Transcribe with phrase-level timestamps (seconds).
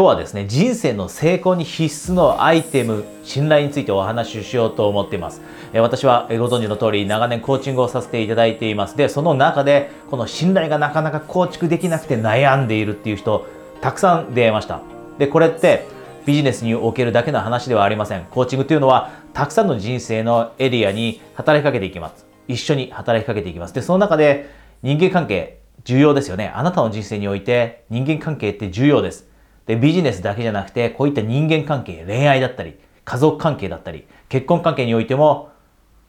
[0.00, 5.42] 今日はですね、人生の成功に必須のアイテム、信頼についてお話ししようと思っています。
[5.74, 8.96] 私はご存知の通り長年コーチングをさせていただいています。
[8.96, 13.44] で、その中でこの信頼がなかなか構築できなくて悩んでいるっていう人、
[13.82, 14.80] たくさん出会いました。
[15.18, 15.86] で、これって
[16.24, 18.24] ビジネスにおけるだけの話ではありません。
[18.30, 22.24] コーチングというのはたくさんの人生のエリアに働きかけていきます。
[22.48, 23.74] 一緒に働きかけていきます。
[23.74, 24.48] で、その中で
[24.82, 26.50] 人間関係重要ですよね。
[26.54, 29.28] あなたの人生において人間関係って重要です。
[29.70, 35.50] で、ビジネスだけじゃなくて、こういった人間関係、恋愛だったり、家族関係だったり、結婚関係においても、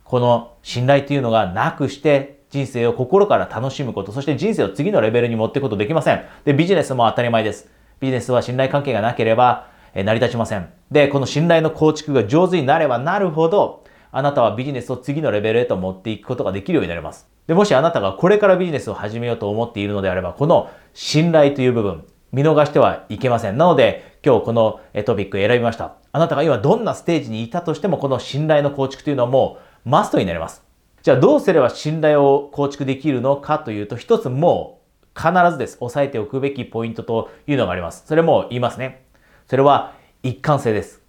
[0.03, 6.25] この信頼というのがなくして、人生を心から楽しむこと、そして人生を次のレベルに持っていくことできません。
[6.43, 7.69] で、ビジネスも当たり前です。
[7.99, 10.67] ビジネスは信頼関係がなければ、え成り立ちません。
[10.89, 17.29] で、この信頼の構築が上手になればなるほど、あなたはビジネスを次のレベルへと持っていくことができるようになります。
[17.45, 23.57] で、もしあなたがこれからビジネスを始めようと思っているのであれば、この信頼という部分、見逃してはいけません。
[23.57, 25.95] なので、今日このトピック選びました。
[26.11, 30.63] あなたが今どんなステージにいたとしても、この信頼の構築というのはもうマストになります。
[31.01, 34.79] じゃあどうすれば信頼を構築できるのかというと、一つも
[35.15, 35.77] う必ずです。
[35.81, 38.03] 押さえておくべきポイントというのがあります。
[38.05, 39.03] それも言いますね。
[39.47, 41.01] それは一貫性です。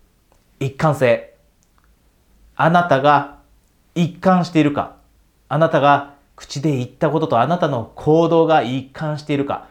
[0.58, 1.34] 一貫性。
[2.56, 3.38] あなたが
[3.94, 4.96] 一貫しているか、
[5.48, 9.68] あなたが口で言ったこととあなたの行動が一貫しているか、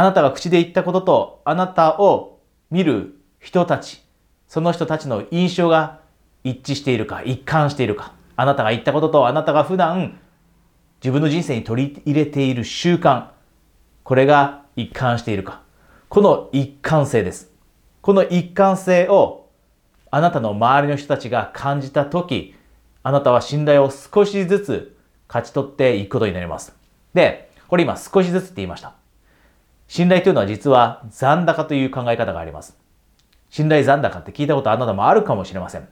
[0.00, 2.38] あなたが口で言ったこととあなたを
[2.70, 4.02] 見る人たち、
[4.48, 6.00] その人たちの印象が
[6.42, 8.14] 一致しているか、一貫しているか。
[8.34, 10.18] あなたが言ったこととあなたが普段
[11.04, 13.26] 自分の人生に取り入れている習慣、
[14.02, 15.60] これが一貫しているか。
[16.08, 17.52] この一貫性です。
[18.00, 19.50] この一貫性を
[20.10, 22.54] あなたの周りの人たちが感じたとき、
[23.02, 24.96] あなたは信頼を少しずつ
[25.28, 26.74] 勝ち取っていくことになります。
[27.12, 28.94] で、これ今少しずつって言いました。
[29.90, 32.78] 信頼というのは実は残高という考え方があります。
[33.48, 35.88] 信頼残高って聞いたことあなたもあるかもしれません。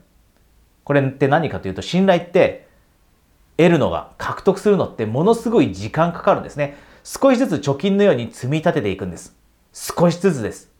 [0.85, 2.69] これって何かというと信頼って
[3.57, 6.77] 得るのが獲得するのってものすごい時間かかるんですね。
[7.03, 9.35] 少しずつ貯金のように積み立てていくんです。
[9.73, 10.71] 少しずつです。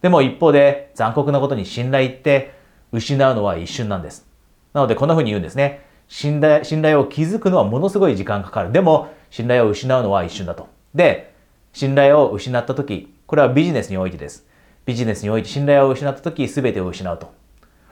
[0.00, 2.54] でも一方で残酷なことに信頼って
[2.92, 4.26] 失うのは一瞬なんです。
[4.72, 5.84] なのでこんな風に言うんですね。
[6.08, 8.72] 信頼信頼を築くのはものすごい時間かかる。
[8.72, 10.70] でも信頼を失うのは一瞬だと。
[10.94, 11.31] で、
[11.72, 14.46] 信頼を失った時、これはビジネスにおいてです。
[14.84, 17.32] ビジネスにおいて信頼を失った時、全てを失うと。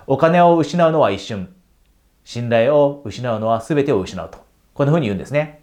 [0.07, 1.55] お金を失うのは一瞬。
[2.25, 4.39] 信頼を失うのは全てを失うと。
[4.75, 5.63] こんな風に言うんですね。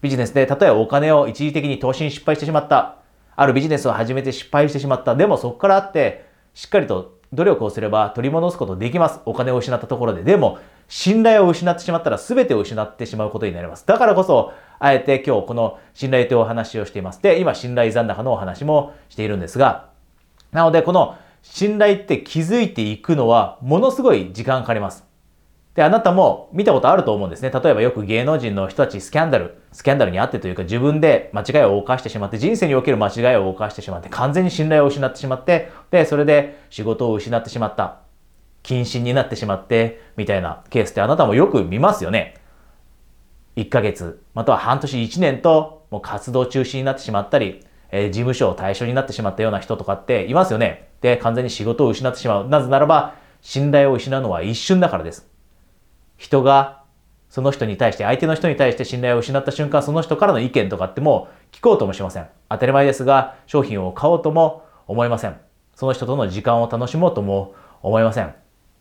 [0.00, 2.98] ビジネスで、例えばお金を一時的に投資に失敗してしまった。
[3.34, 5.16] あるビジネスを始めて失敗してしまった。
[5.16, 9.20] でもそこからあって、しっかりと努力をすれば取り戻すことできます。
[9.24, 10.22] お金を失ったところで。
[10.22, 13.86] でも、信頼を失ってしまったら全てを失ってしまうことになります。
[13.86, 17.22] だからこそ、あえて今日この信頼というお話をしています。
[17.22, 19.90] で、今信頼残高のお話もしているんですが、
[20.52, 25.04] なのでこの信頼って気づいていくのはものすごい時間かかります。
[25.74, 27.50] で、あなたも見たことあると思うんですね。
[27.50, 37.98] 例えばよく芸能人の人たちスキャンダル、スキャンダルにあってというか自分で間違いを犯してしまって、人生における間違いを犯してしまって、完全に信頼を失ってしまって、で、それで仕事を失ってしまった。
[38.62, 42.34] 謹慎になってしまって、みたいなケースってあなたもよく見ますよね。
[43.56, 50.88] 1ヶ月、または半年1年と、もう活動中止になってしまったり、えー、事務所を対象になってしまったような人とかっていますよね。
[51.00, 52.48] で、完全に仕事を失ってしまう。
[52.48, 55.28] なぜならば、信頼を失うのは一瞬だからです。
[56.18, 56.82] 人が、
[57.30, 62.28] その人に対して、相手の人に対して信頼を失った瞬間、その人からの意見とかってもう聞こうともしません。
[62.50, 65.40] 当たり前ですが、商品を買おうとも思いません。
[65.74, 68.34] その人との時間を楽しもうとも思いません。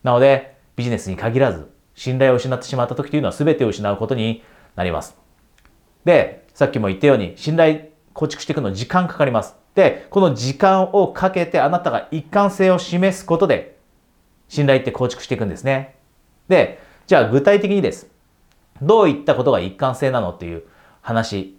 [0.03, 4.44] なので、ビジネスに限らず、信頼を失ってしまった時というのは全てを失うことに
[4.75, 5.18] なります。
[6.03, 9.56] で、さっきも言ったように、信頼構築していくの時間かかります。
[9.75, 13.78] で、この時間をかけてあなたが一貫性を示すことで、
[14.47, 15.96] 信頼って構築していくんですね。
[16.47, 18.08] で、じゃあ具体的にです。
[18.81, 20.64] どういったことが一貫性なのっていう
[21.02, 21.58] 話。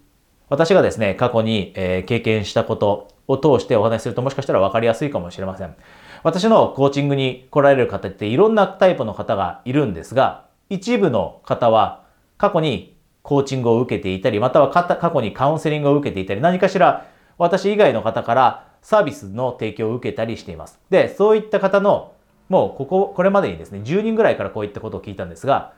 [0.49, 5.75] 私がですね、過去に、え、経験したことを通してお話しするともしかしたら分かりやすいかもしれません。
[6.23, 12.05] 私のコーチングに来られる方っていろんなタイプの方がいるんですが、一部の方は
[12.39, 12.96] 過去に
[13.27, 17.09] コーチングを受けていたり、または過去にカウンセリングを受けていたり、何かしら
[17.39, 20.79] 私以外の方からサービスの提供を受けたりしています。
[20.91, 22.13] で、そういった方の、
[22.49, 25.73] もうここ、これまでにですね、10人ぐらいからこういったことを聞いたんですが、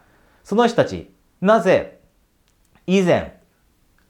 [0.45, 1.11] その人たち、
[1.41, 2.01] なぜ
[2.87, 3.41] 以前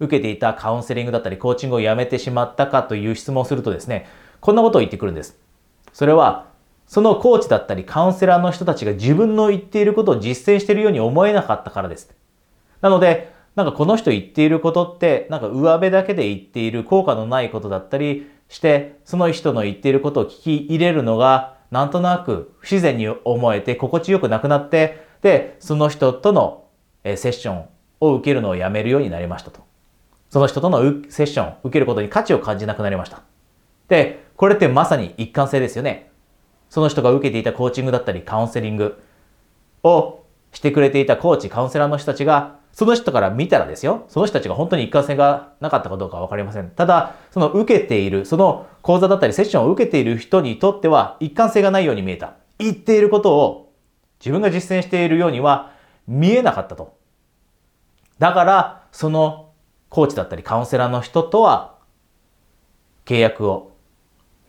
[0.00, 4.08] 受けていたカウンセリングだったりコーチングをやめてしまったかという質問をするとですね、
[4.40, 5.38] こんなことを言ってくるんです。
[5.92, 6.46] それは、
[6.88, 12.12] そのコーチだったりカウンセラーの人たちが自分の言っていることを実践しているように思えなかったからです。
[12.80, 26.64] なので、なんかこの人言っていることって、なんか上辺だけで言っている効果のないことだったり、して、その人の言っていることを聞き入れるのが、なんとなく不自然に思えて心地よくなくなって、で、その人との
[27.04, 27.64] セッション
[28.00, 29.60] を受けるのをやめるようになりましたと。
[30.30, 30.80] その人との
[31.10, 33.22] セッションを受けることに価値を感じなくなりました。
[33.88, 36.10] で、これってまさに一貫性ですよね。
[36.70, 39.02] その人が受けていたコーチングだったりカウンセリング
[39.82, 46.70] をしてくれていたコーチ、カウンセラーの人たちが、その人から見たらですよ、その人たちが本当に一貫性がなかったかどうかわかりません。
[46.70, 52.34] ただ、その受けている、その講座だったりセッションを受けている人にとっては一貫性がないように見えた。
[52.58, 53.72] 言っていることを
[54.20, 55.72] 自分が実践しているようには
[56.06, 56.96] 見えなかったと。
[58.18, 59.50] だから、その
[59.88, 61.76] コーチだったりカウンセラーの人とは
[63.06, 63.72] 契約を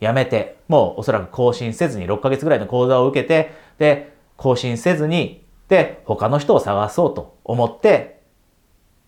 [0.00, 8.20] やめて、もうおそらく更新せずに6ヶ月ぐらいの講座を受けて、で、更新せずに、で、他の人を探そうと思って、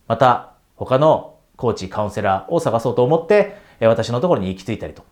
[0.06, 5.03] また他のコーチ、カウンセラーを探そうと思って、私のところに行き着いたりと。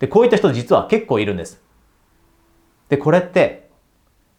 [0.00, 1.62] で、こういった人実は結構いるんです。
[2.88, 3.70] で、これって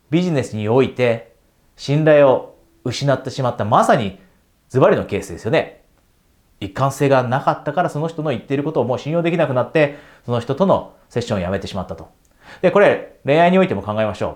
[0.09, 1.33] ビジネスにおいて
[1.77, 4.19] 信頼を失ってしまったまさに
[4.67, 5.85] ズバリのケースですよね。
[6.59, 12.09] 一貫性がなかったからその人の言っていることをもう信用できなくなって、その人とのセッションをやめてしまったと。
[12.61, 14.35] で、これ恋愛においても考えましょう。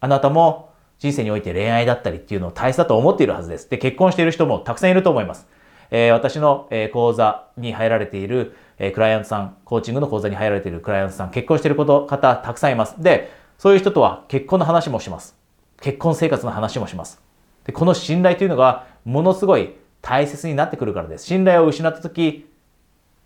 [0.00, 0.65] あなたも
[0.98, 3.68] 人生において恋愛だったりっていうのを大切だと思っているはずです。
[3.68, 5.46] で、結婚している人もたくさんいると思います。
[5.90, 13.00] えー、私の、え講座に入られている、えクライアントさん、コーチングの講座に入られているクライアントさん、結婚していること方たくさんいます。
[13.02, 15.36] で、そういう人とは結婚の話もします。
[15.80, 17.20] 結婚生活の話もします。
[17.64, 21.26] で、この信頼というのがものすごい大切になってくるからです。
[21.26, 22.48] 信頼を失った時、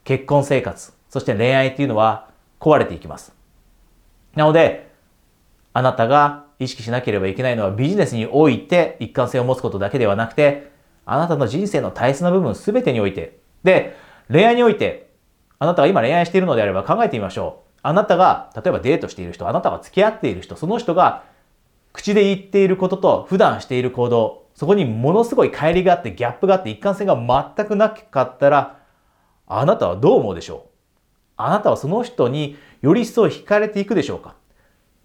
[0.05, 2.29] 結婚生活、そして恋愛っていうのは
[2.59, 3.35] 壊れていきます。
[4.35, 4.91] なので、
[5.73, 10.71] あなたが意識しなければいけないのはビジネスにおいて一貫性を持つことだけではなくて、
[11.05, 13.97] あなたの人生の大切な部分すべてにおいて、で、
[14.31, 15.11] 恋愛において、
[15.59, 17.71] あなたが今恋愛しているのであれば考えてみましょう。
[17.83, 21.25] あなたが、例えばデートしている人、あなたが付き合っている人、その人が
[21.93, 28.79] 口で言っていることと普段している行動、そこにものすごい乖離があって、ギャップがあって、一貫性が全くなかったら、
[29.47, 30.71] あなたはどう思うでしょう？
[31.37, 34.37] あなたはその人により一層惹かれていくでしょうか？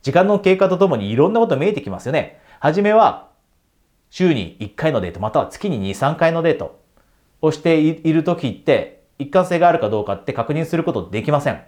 [0.05, 2.39] 時間の経過とともにいろんなこと見えてきますよね。
[2.59, 3.29] はじめは、
[4.11, 6.79] 週に1回のデート、または月に2、3回のデート
[7.41, 11.59] をしている時って、一貫性があるかどうかって確認することできません。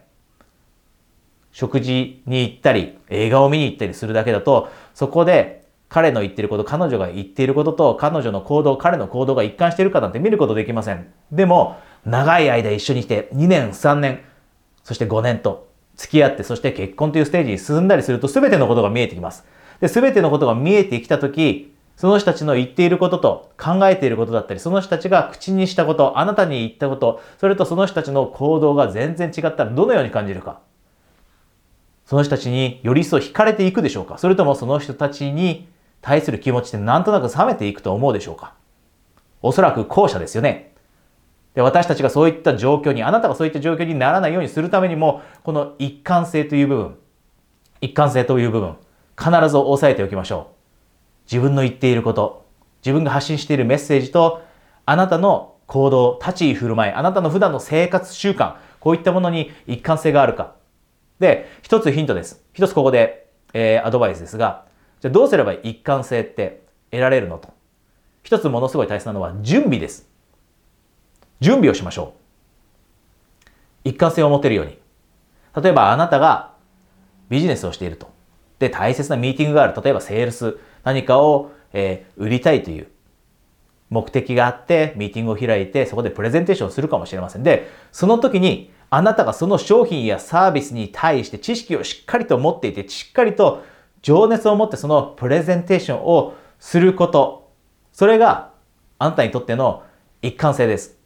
[1.52, 11.12] 食事に行ったり、映画を見に行ったりするだけだと、そこで彼の言ってること、彼女が言っていることと彼女の行動、彼の行動が一貫しているかなんて見ることできません。
[11.32, 14.20] でも、長い間一緒にいて2年、3年、
[14.84, 15.67] そして5年と
[15.98, 19.44] 付き合って、そして結婚というステージに進んだりすると全てのことが見えてきます。
[19.82, 30.60] で、全てのことが見えてきたとき、その人たちの言っていることと考えていることだったり、その人たちが口にしたこと、あなたに言ったこと、それとその人たちの行動が全然違ったらどのように感じるか。
[32.06, 35.68] その人たちにより一層惹かれていくでしょうかそれともその人たちに
[36.02, 38.54] 対する気持ちってなんとなく冷めていくと思うでしょうか
[39.42, 40.74] おそらく後者ですよね。
[41.58, 46.98] で私たちがそういった状況に、あなたがそういった状況にならないようにするためにも、この一貫性という部分、
[47.82, 48.76] 一貫性という部分、
[49.18, 50.54] 必ず押さえておきましょう。
[51.26, 52.46] 自分の言っていること、
[52.86, 54.44] 自分が発信しているメッセージと、
[54.86, 60.54] あなたの行動、立ち居振る舞い、あなたの普段の生活習慣、こういったものに一貫性があるか。
[61.18, 62.46] で、一つヒントです。
[62.54, 64.66] 一つここで、えー、アドバイスですが、
[65.00, 67.50] じゃあどうすれば一貫性って得られるのと。
[68.22, 70.08] 一つものすごい大切なのは準備です。
[71.40, 72.14] 準備をしましょ
[73.46, 73.50] う。
[73.90, 74.78] 一貫性を持てるように。
[75.62, 76.54] 例えばあなたが
[77.30, 78.10] ビジネスをしていると。
[78.60, 79.82] で、大切なミーティングがある。
[79.82, 82.88] 例えばセールス、何かを、えー、売りたいという
[83.90, 87.44] 目的があって、ミーティングを開いて、そこでプレゼンテーションをするかもしれません。
[87.44, 93.64] で、その時にあなたがその商品やサービスに対して知識をしっかりと持っていて、しっかりと
[94.02, 97.52] 情熱を持ってそのプレゼンテーションをすること。
[97.92, 98.52] それが
[99.00, 99.84] あなたにとっての
[100.22, 100.97] 一貫性です。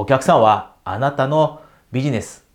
[0.00, 1.60] お客さんはあなたの
[1.92, 2.46] ビジネス、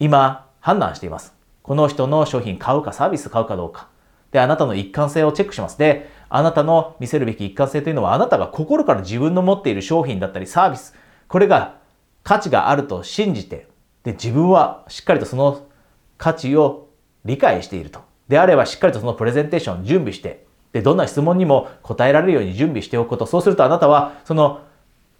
[0.00, 1.32] 今判断しています。
[1.62, 3.86] この人の商品買うかサービス買うかどうか。
[4.32, 5.78] で、あなたの一貫性をチェックします。
[5.78, 10.92] で、あなたの見せるべき一貫性というのはあなたが心から自分の持っている商品だったりサービス、
[11.28, 11.76] これが
[12.24, 13.68] 価値があると信じて、
[14.02, 15.68] で、自分はしっかりとその
[16.16, 16.88] 価値を
[17.26, 18.00] 理解していると。
[18.26, 23.26] であれば、しっかりとそのプレゼンテーション準備して、で、どんな質問にも答えられるように準備しておくこと。
[23.26, 24.62] そうするとあなたは、その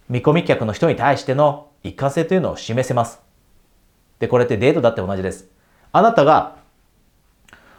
[0.09, 3.21] 見込み客の人に対しての一貫性というのを示せます。
[4.17, 5.47] で、これってデートだって同じです。
[5.91, 6.57] あなたが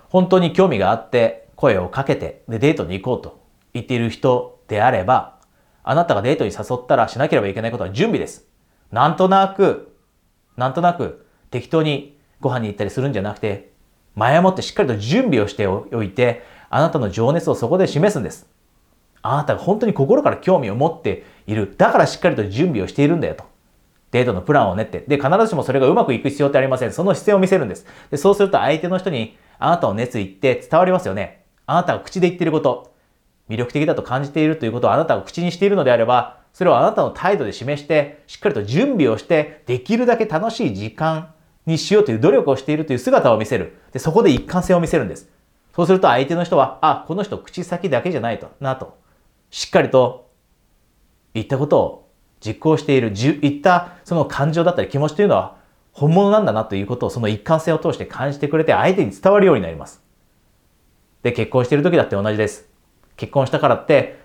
[0.08, 3.40] 本当に興味があって声をかけてでデートに行こうと
[3.74, 5.38] 言っている人であれば、
[5.82, 8.46] あなたがデートに誘ったらしなければいけないことは準備です。
[8.92, 9.96] なんとなく
[10.56, 13.72] なんとなく適当にご飯に行ったりするんじゃなくて、
[14.14, 18.48] 前もってしっかりと準備をしておいて、あなたの情熱をそこで示すんです。
[19.22, 21.74] あなたが本当に心から興味を持っている。
[21.76, 23.44] だからしっかりと準備をしているんだよと。
[24.10, 25.04] デートのプランを練って。
[25.06, 26.92] で、必ずしもそれがうまくいく必要ってありません。
[26.92, 27.86] その姿勢を見せるんです。
[28.10, 31.44] で、そうすると相手の人にあなたの熱意って伝わりますよね。
[31.66, 32.92] あなたが口で言ってること、
[33.48, 41.32] 魅力的だと感じているということをあなたが口にしているのであれば、それをあなたの態度で示して、しっかりと準備をして、できるだけ楽しい時間
[41.66, 43.76] にしようという努力をしているという姿を見せる。
[43.92, 45.28] で、そこで一貫性を見せるんです。
[45.74, 48.98] そうすると相手の人は、あ、この人口先だけじゃないと、なと。
[49.50, 50.29] しっかりと
[51.34, 52.10] 言ったことを
[52.44, 55.56] 実行している、言ったその感情だったり気持ちというのは
[55.92, 60.02] 本物なんだなということをその一貫性を通して感じてくれて相手に伝わるようになります。
[61.22, 62.68] で、結婚している時だって同じです。
[63.16, 64.18] 結婚したからって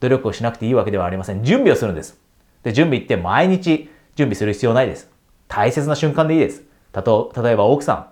[0.00, 1.44] 努力をしなくていいわけではありません。
[1.44, 2.18] 準備をするんです。
[2.62, 5.10] で、準備って毎日準備する必要ないです。
[5.46, 6.64] 大切な瞬間でいいです。
[6.92, 8.06] たと、例えば奥さん、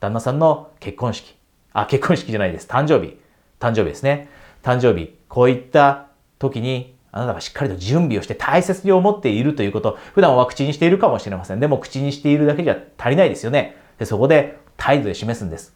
[0.00, 1.36] 旦那さんの結婚式。
[1.72, 2.66] あ、結婚式じゃないです。
[2.66, 3.18] 誕生日。
[3.58, 4.28] 誕生日ですね。
[4.62, 5.16] 誕生日。
[5.28, 11.60] こういった時にあなたがしっかりと準備をして大切に思っているということ、普段は口にしているかもしれません。
[11.60, 13.76] でも口にしているだけじゃ足りないですよね。
[13.98, 15.74] でそこで態度で示すんです。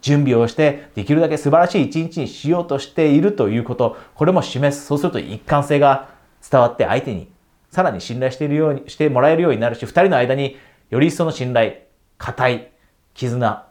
[0.00, 4.86] 準備をしてできるだけ素晴らしい一日にしようとしているということ、これも示す。
[4.86, 6.08] そうすると一貫性が
[6.48, 7.30] 伝わって相手に
[7.70, 10.56] さらに信頼しているようにしてもらえるようになるし、二人の間に
[10.90, 11.74] より一層の信頼、
[12.18, 12.72] 固い
[13.14, 13.68] 絆、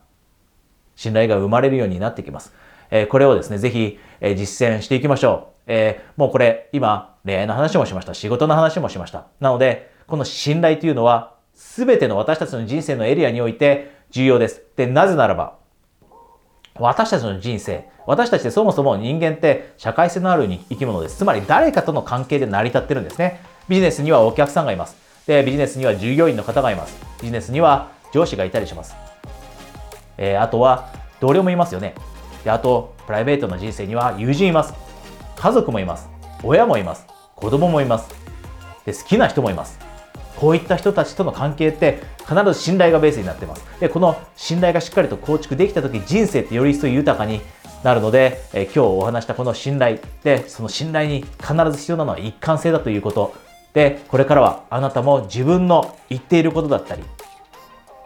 [0.96, 2.53] 信頼が生まれるようになってきます。
[2.89, 5.50] えこれをですね、ぜひ、え実践していきましょう。
[5.68, 8.13] えもうこれ、今、恋愛の話もしました。
[8.13, 9.27] 仕事の話もしました。
[9.39, 14.63] なので、この信頼というのは、すべての私たちの人生のエリアにおいて重要です。
[14.75, 15.56] で、なぜならば、
[16.80, 21.18] 私たちの人生、私たちってそもそも人間って社会性のある生き物です。
[21.18, 23.41] つまり誰かとの関係で成り立ってるんですね。
[23.70, 24.96] ビジネスにはお客さんがいます。
[25.27, 27.00] で、ビジネスには従業員の方がいます。
[27.22, 28.96] ビジネスには上司がいたりします。
[30.18, 30.89] えー、あとは
[31.20, 31.94] 同僚もいますよね。
[32.44, 34.91] で、あと、プライベートの人生には友人います。
[35.42, 36.08] 家族もいます。
[36.44, 37.08] 親もいます。
[37.36, 38.14] 子供もいます。
[38.86, 39.80] で、好きな人もいます。
[40.36, 43.66] こういった人たちとの関係って必ず信頼がベースになってます。
[43.80, 47.42] で、この信頼がしっかりと構築できた時、人生ってより一層豊かに
[47.84, 53.34] なるので、え今日お話したこの信頼で、その信頼に必ず必要なのは一貫性だということ。
[53.74, 57.02] で、これからはあなたも自分の言っていることだったり、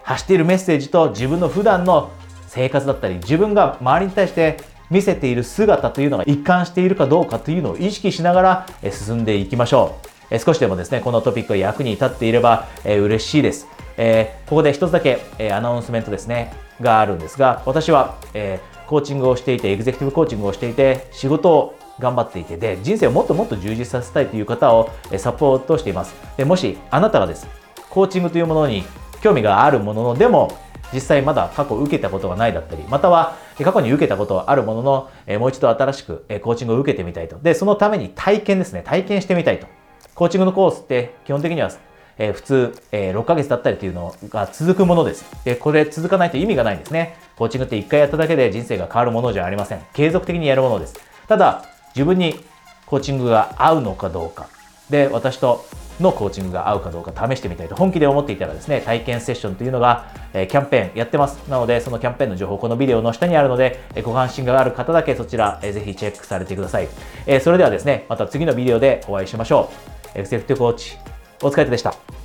[0.03, 2.11] 発しているメッセージと自分の普段の
[2.47, 10.07] 生活だったり、自分が周りに対して見せている姿というのが一貫しているかどうかというのを意識しながら進んでいきましょう。
[10.31, 13.67] え少しでもですね、このトピックが役に立っていれば、え嬉しいです。
[13.97, 26.15] えここで一つだけ、えアナウンスメントですね、があるんですが、私は、えコーチングをしていて、エグゼクティブコーチングをしていて、仕事を頑張っていて、で、人生をもっともっと充実させたいという方をサポートしています。
[26.37, 27.47] でもし、あなたがです、
[27.89, 28.83] コーチングというものに
[29.21, 30.51] 興味があるものの、でも、
[30.93, 37.37] 実際まだ過去受けたことがないだったり、または過去に受けたことはあるものの、えもう一度新しくコーチングを受けてみたいと。
[37.39, 39.67] で、そのために体験ですね、体験してみたいと。
[40.13, 41.71] コーチングのコースって基本的には、
[42.17, 45.25] え普通、え6ヶ月だったりというのが続くものです。
[45.43, 47.17] で、これ続かないと意味がないんですね。
[47.35, 49.81] コーチングって1回やっただけで人生が変わるものじゃありません。
[49.93, 50.95] 継続的にやるものです。
[51.27, 51.65] ただ、
[51.95, 52.39] 自分に
[52.85, 54.47] コーチングが合うのかどうか。
[54.89, 55.65] で、私と
[55.99, 61.37] のコーチングが合うかどうか試してみたいと本気で思っていたらですね、体験セッションというのが、え、キャンペーンやってます。
[61.49, 66.87] なので、そのキャンペーンの情報、このビデオの下にあるので、え、ご関心がある方だけそちら、えー、ぜひチェックされてください。
[67.25, 69.69] え、それではですね、また次のビデオでお会いしましょ
[70.15, 70.19] う。
[70.19, 70.97] エクセクティブコーチ、
[71.41, 72.24] お疲れ様でした。